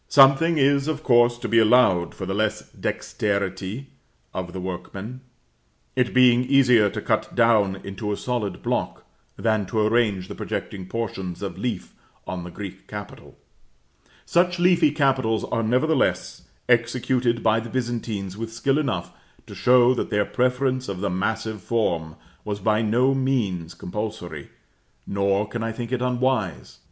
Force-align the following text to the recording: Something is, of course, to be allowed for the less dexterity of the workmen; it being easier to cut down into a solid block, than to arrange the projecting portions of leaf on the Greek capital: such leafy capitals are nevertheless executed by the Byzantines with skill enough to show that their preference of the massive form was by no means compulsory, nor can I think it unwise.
Something 0.07 0.57
is, 0.57 0.87
of 0.87 1.03
course, 1.03 1.37
to 1.37 1.47
be 1.47 1.59
allowed 1.59 2.15
for 2.15 2.25
the 2.25 2.33
less 2.33 2.67
dexterity 2.71 3.91
of 4.33 4.51
the 4.51 4.59
workmen; 4.59 5.21
it 5.95 6.11
being 6.11 6.43
easier 6.43 6.89
to 6.89 7.01
cut 7.03 7.35
down 7.35 7.75
into 7.83 8.11
a 8.11 8.17
solid 8.17 8.63
block, 8.63 9.05
than 9.37 9.67
to 9.67 9.79
arrange 9.85 10.27
the 10.27 10.33
projecting 10.33 10.87
portions 10.87 11.43
of 11.43 11.59
leaf 11.59 11.93
on 12.25 12.43
the 12.43 12.49
Greek 12.49 12.87
capital: 12.87 13.37
such 14.25 14.57
leafy 14.57 14.89
capitals 14.89 15.43
are 15.43 15.61
nevertheless 15.61 16.47
executed 16.67 17.43
by 17.43 17.59
the 17.59 17.69
Byzantines 17.69 18.35
with 18.35 18.51
skill 18.51 18.79
enough 18.79 19.13
to 19.45 19.53
show 19.53 19.93
that 19.93 20.09
their 20.09 20.25
preference 20.25 20.89
of 20.89 21.01
the 21.01 21.11
massive 21.11 21.61
form 21.61 22.15
was 22.43 22.59
by 22.59 22.81
no 22.81 23.13
means 23.13 23.75
compulsory, 23.75 24.49
nor 25.05 25.47
can 25.47 25.61
I 25.61 25.71
think 25.71 25.91
it 25.91 26.01
unwise. 26.01 26.79